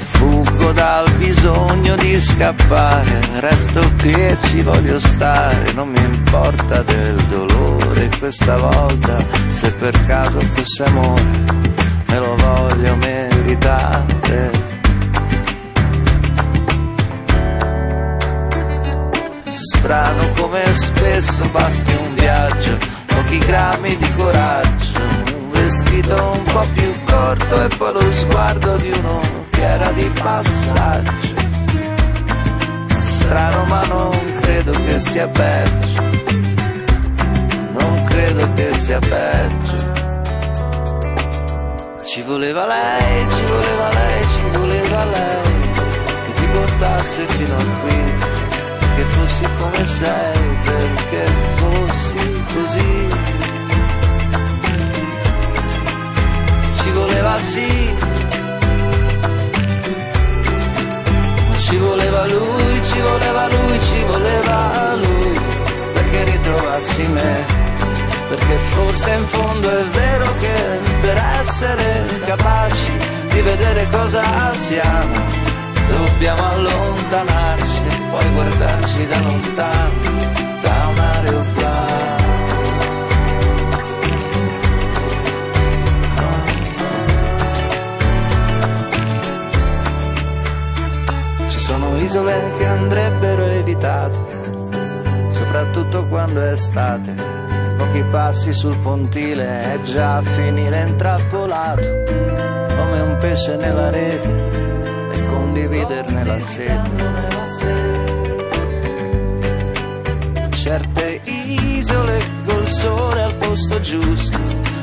Fuggo 0.02 0.70
dal 0.72 1.10
bisogno 1.16 1.96
di 1.96 2.20
scappare, 2.20 3.20
resto 3.40 3.80
qui 3.98 4.12
e 4.12 4.36
ci 4.40 4.62
voglio 4.62 5.00
stare, 5.00 5.72
non 5.74 5.88
mi 5.88 6.04
importa 6.04 6.82
del 6.82 7.16
dolore 7.24 8.10
questa 8.20 8.56
volta, 8.56 9.16
se 9.48 9.72
per 9.72 10.06
caso 10.06 10.38
fosse 10.52 10.84
amore, 10.84 11.22
me 12.06 12.18
lo 12.18 12.36
voglio 12.36 12.94
meritare. 12.94 14.79
Strano 19.80 20.30
come 20.36 20.62
spesso 20.74 21.48
basti 21.48 21.94
un 21.94 22.14
viaggio, 22.14 22.78
pochi 23.06 23.38
grammi 23.38 23.96
di 23.96 24.14
coraggio, 24.14 24.98
un 25.38 25.50
vestito 25.50 26.30
un 26.34 26.42
po' 26.42 26.66
più 26.74 26.92
corto 27.04 27.64
e 27.64 27.68
poi 27.78 27.92
lo 27.94 28.12
sguardo 28.12 28.76
di 28.76 28.90
uno 28.90 29.20
che 29.48 29.64
era 29.66 29.90
di 29.92 30.10
passaggio. 30.22 31.34
Strano 32.98 33.64
ma 33.64 33.84
non 33.86 34.40
credo 34.42 34.72
che 34.72 34.98
sia 34.98 35.28
peggio, 35.28 36.02
non 37.78 38.04
credo 38.04 38.52
che 38.54 38.74
sia 38.74 38.98
peggio. 38.98 39.88
Ci 42.04 42.22
voleva 42.22 42.66
lei, 42.66 43.30
ci 43.30 43.42
voleva 43.44 43.88
lei, 43.88 44.24
ci 44.24 44.58
voleva 44.58 45.04
lei 45.04 45.50
portasse 46.52 47.26
fino 47.26 47.56
a 47.56 47.64
qui, 47.80 48.29
che 49.00 49.06
fossi 49.06 49.44
come 49.58 49.86
sei, 49.86 50.58
perché 50.62 51.24
fossi 51.54 52.44
così. 52.54 53.08
Ci 56.74 56.90
voleva 56.90 57.38
sì, 57.38 57.94
ci 61.58 61.76
voleva 61.78 62.26
lui, 62.26 62.82
ci 62.82 63.00
voleva 63.00 63.48
lui, 63.48 63.80
ci 63.80 64.02
voleva 64.04 64.94
lui, 64.96 65.40
perché 65.92 66.24
ritrovassi 66.24 67.02
me 67.06 67.58
perché 68.28 68.56
forse 68.74 69.10
in 69.12 69.26
fondo 69.26 69.68
è 69.68 69.84
vero 69.86 70.34
che 70.38 70.54
per 71.00 71.16
essere 71.40 72.06
capaci 72.26 72.92
di 73.30 73.40
vedere 73.40 73.88
cosa 73.90 74.22
siamo 74.54 75.14
dobbiamo 75.88 76.50
allontanarci 76.50 77.99
poi 78.10 78.32
guardarci 78.32 79.06
da 79.06 79.20
lontano 79.20 79.90
da 80.62 80.86
un 80.88 80.98
aeroplano 80.98 81.88
ci 91.48 91.58
sono 91.58 91.96
isole 91.98 92.42
che 92.58 92.66
andrebbero 92.66 93.46
evitate 93.46 94.18
soprattutto 95.30 96.06
quando 96.06 96.42
è 96.42 96.50
estate 96.50 97.14
pochi 97.76 98.04
passi 98.10 98.52
sul 98.52 98.76
pontile 98.78 99.74
è 99.74 99.80
già 99.80 100.18
a 100.18 100.22
finire 100.22 100.82
intrappolato 100.82 101.82
come 102.76 103.00
un 103.00 103.16
pesce 103.18 103.56
nella 103.56 103.90
rete 103.90 104.58
e 105.12 105.24
condividerne 105.24 106.24
la 106.24 106.40
sete. 106.40 107.29
Isole 111.80 112.22
col 112.44 112.66
sole 112.66 113.22
al 113.22 113.34
posto 113.34 113.80
giusto, 113.80 114.38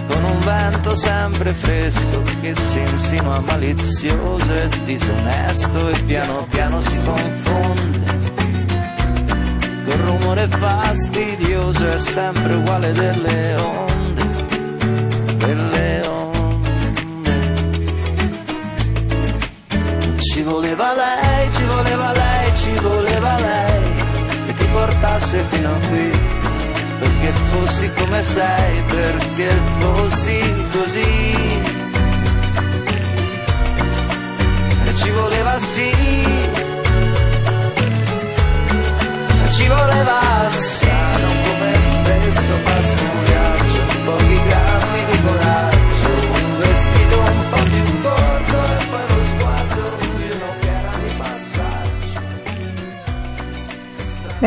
con 0.07 0.23
un 0.23 0.39
vento 0.39 0.95
sempre 0.95 1.53
fresco 1.53 2.21
che 2.41 2.53
si 2.55 2.79
insinua 2.79 3.39
malizioso 3.39 4.53
e 4.53 4.67
disonesto 4.83 5.89
e 5.89 6.01
piano 6.03 6.45
piano 6.49 6.81
si 6.81 6.95
confonde 6.97 8.17
quel 9.87 9.99
rumore 9.99 10.47
fastidioso 10.49 11.87
è 11.87 11.97
sempre 11.97 12.55
uguale 12.55 12.91
delle 12.91 13.55
onde, 13.55 14.23
delle 15.37 16.07
onde. 16.07 16.75
Ci 20.17 20.41
voleva 20.41 20.93
lei, 20.93 21.51
ci 21.53 21.63
voleva 21.63 22.11
lei, 22.11 22.55
ci 22.55 22.71
voleva 22.81 23.39
lei, 23.39 23.83
che 24.45 24.53
ti 24.55 24.65
portasse 24.73 25.45
fino 25.47 25.69
a 25.69 25.79
qui, 25.87 26.11
perché 26.99 27.31
fossi 27.31 27.91
come 27.91 28.23
sei, 28.23 28.83
perché 28.83 29.49
fossi 29.79 30.65
così. 30.71 31.61
E 34.85 34.95
ci 34.95 35.09
voleva 35.11 35.59
sì. 35.59 35.91
Ci 39.49 39.67
voleva 39.67 40.49
sì. 40.49 40.87
Non 41.19 41.41
come 41.41 41.73
spesso 41.73 42.53
basta 42.63 43.01
un 43.01 43.23
viaggio 43.25 43.81
pochi 44.05 44.41
grammi 44.47 44.47
di 44.47 44.47
coraggio 44.47 44.76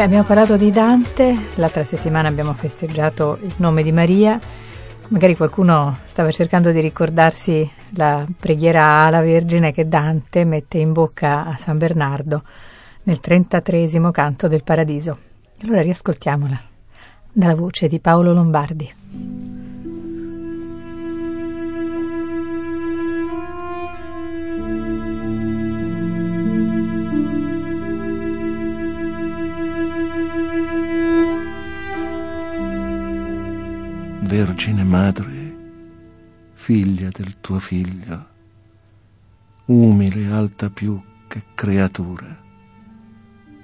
Beh, 0.00 0.06
abbiamo 0.06 0.24
parlato 0.24 0.56
di 0.56 0.70
Dante, 0.70 1.36
l'altra 1.56 1.84
settimana 1.84 2.26
abbiamo 2.26 2.54
festeggiato 2.54 3.38
il 3.42 3.52
nome 3.58 3.82
di 3.82 3.92
Maria, 3.92 4.40
magari 5.08 5.36
qualcuno 5.36 5.94
stava 6.06 6.30
cercando 6.30 6.72
di 6.72 6.80
ricordarsi 6.80 7.70
la 7.96 8.26
preghiera 8.34 9.04
alla 9.04 9.20
Vergine 9.20 9.72
che 9.72 9.86
Dante 9.86 10.46
mette 10.46 10.78
in 10.78 10.94
bocca 10.94 11.44
a 11.44 11.54
San 11.58 11.76
Bernardo 11.76 12.40
nel 13.02 13.20
33 13.20 13.90
canto 14.10 14.48
del 14.48 14.64
Paradiso. 14.64 15.18
Allora 15.64 15.82
riascoltiamola 15.82 16.58
dalla 17.30 17.54
voce 17.54 17.86
di 17.86 18.00
Paolo 18.00 18.32
Lombardi. 18.32 18.99
Vergine 34.60 34.84
Madre, 34.84 35.56
figlia 36.52 37.08
del 37.10 37.40
tuo 37.40 37.58
figlio, 37.58 38.26
umile 39.64 40.26
alta 40.26 40.68
più 40.68 41.02
che 41.28 41.44
creatura 41.54 42.38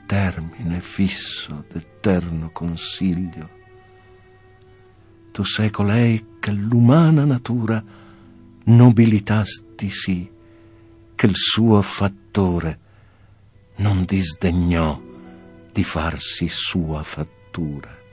termine 0.06 0.80
fisso 0.80 1.66
d'eterno 1.70 2.48
consiglio. 2.48 3.50
Tu 5.32 5.42
sei 5.42 5.68
colei 5.68 6.38
che 6.40 6.52
l'umana 6.52 7.26
natura 7.26 7.84
nobilitasti 8.64 9.90
sì, 9.90 10.30
che 11.14 11.26
il 11.26 11.36
suo 11.36 11.82
fattore 11.82 12.78
non 13.76 14.06
disdegnò 14.06 14.98
di 15.70 15.84
farsi 15.84 16.48
sua 16.48 17.02
fattura. 17.02 18.04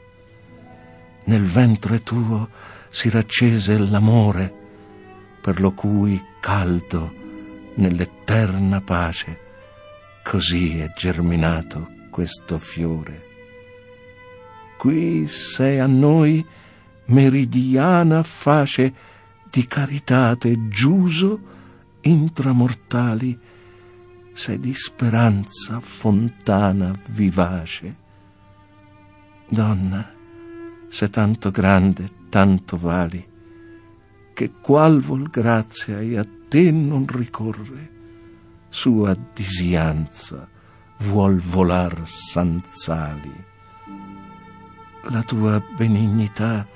Nel 1.26 1.44
ventre 1.44 2.04
tuo 2.04 2.50
si 2.90 3.10
raccese 3.10 3.78
l'amore, 3.78 4.54
per 5.42 5.60
lo 5.60 5.72
cui 5.72 6.22
caldo 6.40 7.22
nell'eterna 7.76 8.82
pace 8.82 9.44
Così 10.24 10.80
è 10.80 10.90
germinato 10.96 11.92
questo 12.10 12.58
fiore. 12.58 13.32
Qui 14.78 15.28
sei 15.28 15.80
a 15.80 15.86
noi 15.86 16.44
meridiana 17.08 18.24
face 18.24 18.94
di 19.52 19.68
caritate 19.68 20.70
giuso 20.70 21.40
intramortali, 22.02 23.38
sei 24.32 24.60
di 24.60 24.74
speranza 24.74 25.80
fontana 25.82 26.96
vivace. 27.10 27.96
Donna, 29.50 30.10
sei 30.94 31.10
tanto 31.10 31.50
grande, 31.50 32.08
tanto 32.30 32.78
vali, 32.78 33.28
che 34.32 34.52
qual 34.62 35.02
vol 35.02 35.28
grazia 35.28 36.00
e 36.00 36.20
a 36.20 36.26
te 36.48 36.70
non 36.70 37.08
ricorre 37.08 37.90
sua 38.70 39.18
disianza 39.34 40.48
vuol 41.00 41.40
volar 41.40 42.08
sanzali. 42.08 43.44
La 45.06 45.24
tua 45.24 45.60
benignità 45.76 46.68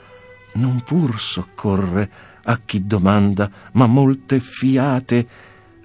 non 0.53 0.81
pur 0.81 1.19
soccorre 1.19 2.11
a 2.41 2.59
chi 2.65 2.87
domanda, 2.87 3.51
ma 3.73 3.85
molte 3.85 4.39
fiate 4.39 5.27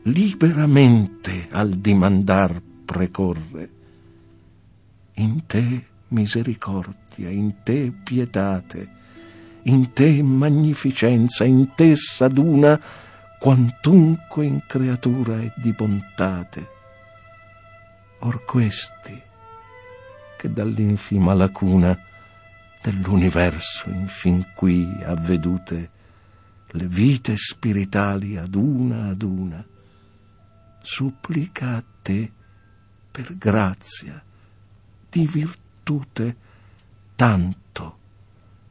liberamente 0.04 1.48
al 1.50 1.68
dimandar 1.68 2.62
precorre. 2.86 3.70
In 5.16 5.44
te 5.44 5.90
misericordia, 6.12 7.28
in 7.28 7.62
te 7.62 7.90
pietate, 7.90 8.88
in 9.64 9.92
te 9.92 10.22
magnificenza, 10.22 11.44
in 11.44 11.74
te 11.74 11.96
s'aduna 11.96 12.80
quantunque 13.38 14.44
in 14.44 14.62
creatura 14.66 15.40
è 15.40 15.52
di 15.56 15.72
bontate. 15.72 16.68
Or 18.20 18.44
questi, 18.44 19.20
che 20.38 20.52
dall'infima 20.52 21.34
lacuna 21.34 21.98
dell'universo 22.82 23.90
infin 23.90 24.52
qui 24.54 24.88
avvedute 25.04 25.90
le 26.74 26.86
vite 26.86 27.36
spiritali 27.36 28.36
ad 28.36 28.54
una 28.54 29.08
ad 29.08 29.22
una, 29.22 29.64
supplica 30.80 31.76
a 31.76 31.84
te 32.02 32.30
per 33.10 33.36
grazia 33.36 34.22
di 35.08 35.26
virtute 35.82 36.36
tanto 37.16 37.98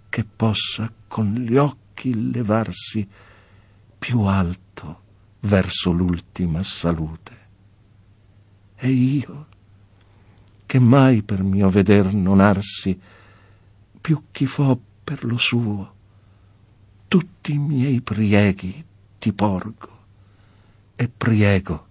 che 0.10 0.24
possa 0.24 0.92
con 1.08 1.34
gli 1.34 1.58
occhi 1.58 2.32
levarsi 2.32 3.08
più 4.00 4.22
alto 4.22 5.02
verso 5.42 5.92
l'ultima 5.92 6.64
salute. 6.64 7.40
E 8.76 8.90
io, 8.90 9.48
che 10.66 10.80
mai 10.80 11.22
per 11.22 11.44
mio 11.44 11.70
veder 11.70 12.14
non 12.14 12.40
arsi, 12.40 13.00
più 14.00 14.24
chi 14.32 14.46
fo 14.48 14.80
per 15.04 15.24
lo 15.24 15.38
suo, 15.38 15.94
tutti 17.08 17.54
i 17.54 17.58
miei 17.58 18.02
prieghi 18.02 18.84
ti 19.20 19.34
porgo 19.34 20.00
e 20.96 21.08
priego 21.08 21.88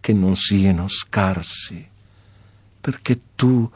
che 0.00 0.12
non 0.12 0.36
siano 0.36 0.86
scarsi, 0.88 1.86
perché 2.80 3.20
tu 3.34 3.70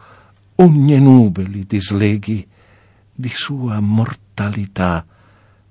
ogni 0.62 0.98
nube 1.00 1.42
li 1.42 1.64
disleghi 1.66 2.46
di 3.12 3.28
sua 3.28 3.80
mortalità 3.80 5.04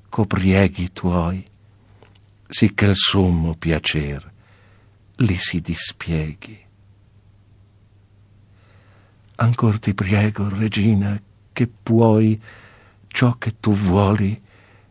coprieghi 0.10 0.92
tuoi, 0.92 1.46
sicché 2.48 2.86
il 2.88 2.96
sommo 2.98 3.56
piacer 3.56 4.30
li 5.16 5.38
si 5.38 5.62
dispieghi. 5.62 6.60
Ancor 9.36 9.80
ti 9.80 9.94
prego, 9.94 10.50
regina, 10.50 11.20
che 11.54 11.68
puoi 11.68 12.40
ciò 13.08 13.38
che 13.38 13.60
tu 13.60 13.72
vuoli, 13.72 14.40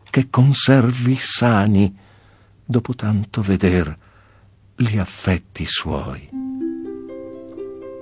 che 0.09 0.29
conservi 0.29 1.15
sani, 1.15 1.95
dopo 2.65 2.95
tanto 2.95 3.41
veder 3.41 3.97
gli 4.75 4.97
affetti 4.97 5.65
suoi. 5.67 6.50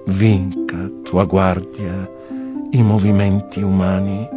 Vinca 0.09 0.89
tua 1.03 1.23
guardia 1.23 2.09
i 2.71 2.81
movimenti 2.81 3.61
umani. 3.61 4.27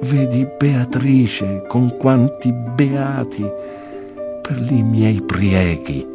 Vedi 0.00 0.48
Beatrice 0.58 1.64
con 1.68 1.94
quanti 1.98 2.50
beati 2.52 3.44
per 4.40 4.58
li 4.58 4.82
miei 4.82 5.20
prieghi 5.20 6.06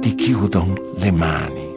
ti 0.00 0.14
chiudon 0.14 0.80
le 0.96 1.10
mani. 1.10 1.67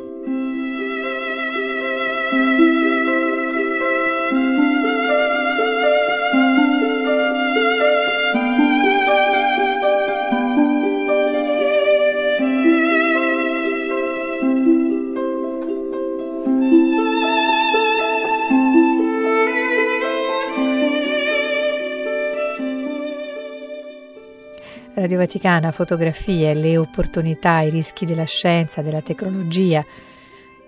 Vaticana, 25.32 25.72
fotografie, 25.72 26.54
le 26.54 26.76
opportunità, 26.76 27.62
i 27.62 27.70
rischi 27.70 28.06
della 28.06 28.26
scienza, 28.26 28.82
della 28.82 29.00
tecnologia, 29.00 29.82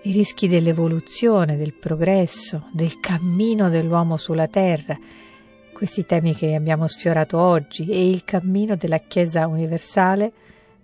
i 0.04 0.10
rischi 0.10 0.48
dell'evoluzione, 0.48 1.58
del 1.58 1.74
progresso, 1.74 2.70
del 2.72 2.98
cammino 2.98 3.68
dell'uomo 3.68 4.16
sulla 4.16 4.48
Terra, 4.48 4.98
questi 5.74 6.06
temi 6.06 6.34
che 6.34 6.54
abbiamo 6.54 6.86
sfiorato 6.86 7.38
oggi 7.38 7.90
e 7.90 8.08
il 8.08 8.24
cammino 8.24 8.74
della 8.74 9.00
Chiesa 9.00 9.46
universale 9.46 10.32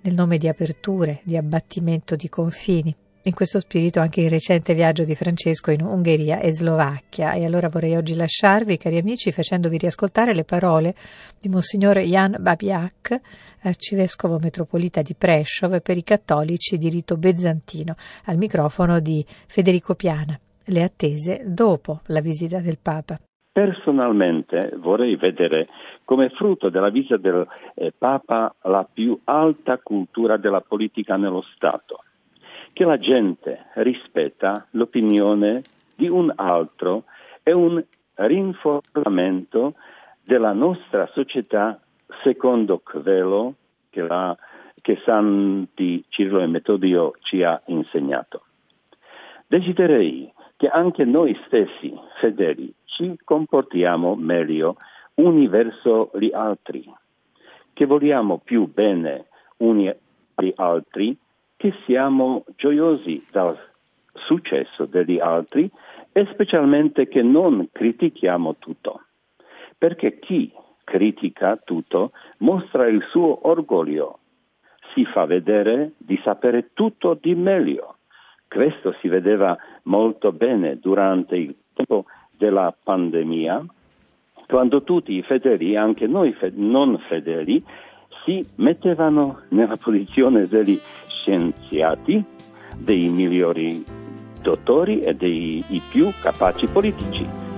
nel 0.03 0.13
nome 0.13 0.37
di 0.37 0.47
aperture, 0.47 1.23
di 1.23 1.39
abbattimento 1.39 2.17
di 2.17 2.29
confini. 2.29 2.95
In 3.25 3.35
questo 3.35 3.61
spirito 3.61 4.01
anche 4.01 4.23
il 4.23 4.31
recente 4.31 4.73
viaggio 4.73 5.05
di 5.05 5.15
Francesco 5.15 5.71
in 5.71 5.83
Ungheria 5.83 6.41
e 6.41 6.53
Slovacchia. 6.53 7.35
E 7.35 7.45
allora 7.45 7.69
vorrei 7.69 7.95
oggi 7.95 8.17
lasciarvi, 8.17 8.79
cari 8.79 8.97
amici, 8.97 9.31
facendovi 9.31 9.77
riascoltare 9.77 10.33
le 10.33 10.45
parole 10.45 10.95
di 11.39 11.51
Monsignor 11.51 11.99
Jan 11.99 12.37
Babiak, 12.41 13.21
arcivescovo 13.65 14.39
metropolita 14.39 15.03
di 15.03 15.15
Prešov 15.15 15.83
per 15.83 15.99
i 15.99 16.03
cattolici 16.03 16.79
di 16.79 16.89
rito 16.89 17.19
bizantino, 17.19 17.95
al 18.25 18.39
microfono 18.39 19.01
di 19.01 19.23
Federico 19.47 19.95
Piana. 19.95 20.41
Le 20.65 20.83
attese 20.83 21.43
dopo 21.45 22.01
la 22.07 22.23
visita 22.23 22.61
del 22.61 22.79
Papa. 22.81 23.19
Personalmente 23.53 24.73
vorrei 24.79 25.17
vedere 25.17 25.69
come 26.07 26.31
frutto 26.31 26.71
della 26.71 26.89
visita 26.89 27.19
del 27.19 27.47
eh, 27.75 27.93
Papa 27.99 28.55
la 28.63 28.89
più 28.91 29.21
alta 29.25 29.77
cultura 29.77 30.39
della 30.39 30.63
politica 30.63 31.17
nello 31.17 31.43
Stato 31.55 32.05
che 32.73 32.85
la 32.85 32.99
gente 32.99 33.67
rispetta 33.75 34.67
l'opinione 34.71 35.63
di 35.95 36.09
un 36.09 36.33
altro 36.35 37.05
è 37.43 37.53
un 37.53 37.83
rinforzamento 38.15 39.75
della 40.23 40.53
nostra 40.53 41.09
società 41.13 41.81
secondo 42.23 42.79
quello 42.79 43.55
che, 43.91 44.03
la, 44.03 44.37
che 44.81 45.01
Santi 45.05 46.05
Cirilo 46.09 46.41
e 46.41 46.47
Metodio 46.47 47.15
ci 47.21 47.43
ha 47.43 47.61
insegnato. 47.67 48.43
Desiderei 49.47 50.33
che 50.57 50.69
anche 50.69 51.05
noi 51.05 51.39
stessi, 51.47 51.93
fedeli, 52.21 52.73
ci 52.85 53.19
comportiamo 53.25 54.15
meglio 54.15 54.77
uni 55.15 55.49
verso 55.49 56.11
gli 56.15 56.31
altri, 56.33 56.85
che 57.73 57.87
vogliamo 57.87 58.39
più 58.39 58.71
bene 58.73 59.27
uni 59.59 59.93
agli 60.35 60.53
altri 60.57 61.17
che 61.61 61.75
siamo 61.85 62.47
gioiosi 62.57 63.23
dal 63.31 63.55
successo 64.15 64.87
degli 64.87 65.19
altri 65.19 65.71
e 66.11 66.27
specialmente 66.33 67.07
che 67.07 67.21
non 67.21 67.69
critichiamo 67.71 68.57
tutto, 68.59 69.03
perché 69.77 70.19
chi 70.21 70.51
critica 70.85 71.61
tutto 71.63 72.13
mostra 72.39 72.89
il 72.89 73.05
suo 73.11 73.47
orgoglio, 73.47 74.21
si 74.95 75.05
fa 75.05 75.27
vedere 75.27 75.93
di 75.99 76.19
sapere 76.25 76.71
tutto 76.73 77.13
di 77.21 77.35
meglio. 77.35 77.97
Questo 78.49 78.97
si 79.03 79.09
vedeva 79.09 79.55
molto 79.83 80.33
bene 80.33 80.79
durante 80.79 81.37
il 81.37 81.55
tempo 81.75 82.07
della 82.31 82.75
pandemia, 82.83 83.67
quando 84.49 84.83
tutti 84.83 85.13
i 85.13 85.23
fedeli, 85.23 85.77
anche 85.77 86.07
noi 86.07 86.35
non 86.55 86.99
fedeli, 87.07 87.63
si 88.25 88.45
mettevano 88.57 89.43
nella 89.51 89.77
posizione 89.77 90.47
degli 90.47 90.81
scienziati, 91.21 92.25
dei 92.77 93.09
migliori 93.09 93.85
dottori 94.41 95.01
e 95.01 95.15
dei 95.15 95.65
più 95.91 96.11
capaci 96.21 96.67
politici. 96.67 97.50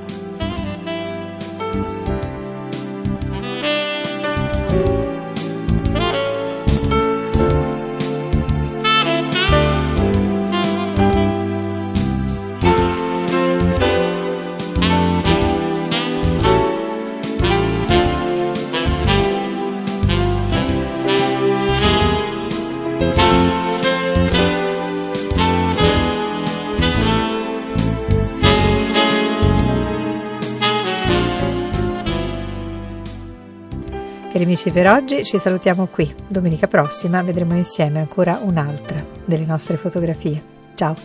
Cari 34.33 34.45
amici, 34.45 34.71
per 34.71 34.87
oggi 34.87 35.25
ci 35.25 35.37
salutiamo 35.37 35.89
qui. 35.89 36.11
Domenica 36.27 36.67
prossima 36.67 37.21
vedremo 37.21 37.55
insieme 37.55 37.99
ancora 37.99 38.41
un'altra 38.43 39.05
delle 39.27 39.45
nostre 39.45 39.77
fotografie. 39.77 40.43
Ciao! 40.75 40.97